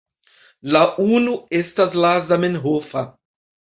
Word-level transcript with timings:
La 0.75 0.81
unu 1.03 1.35
estas 1.59 1.99
la 2.07 2.15
zamenhofa. 2.31 3.09